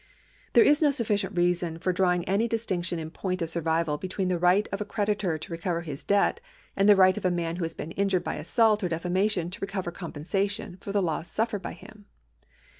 [0.53, 4.29] There is no sufficient reason for draw ing any distinction in point of survival between
[4.29, 6.39] the right of a creditor to recover his de])t
[6.75, 9.59] and tlie right of a man who has been injmed by assault or detamation to
[9.61, 12.05] recover compensa tion for the loss so suffered by him.